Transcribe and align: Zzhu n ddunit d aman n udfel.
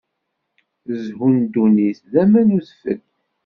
Zzhu 0.99 1.27
n 1.33 1.35
ddunit 1.43 1.99
d 2.11 2.13
aman 2.21 2.47
n 2.51 2.55
udfel. 2.57 3.01